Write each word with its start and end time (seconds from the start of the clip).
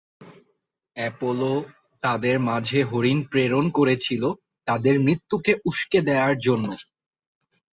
Apollo 0.95 1.53
তাদের 2.03 2.35
মাঝে 2.49 2.79
হরিণ 2.83 3.19
প্রেরণ 3.23 3.65
করেছিল 3.69 4.23
তাদের 4.67 4.95
মৃত্যুকে 4.99 5.51
উস্কে 5.65 5.99
দেয়ার 6.01 6.35
জন্য। 6.39 6.67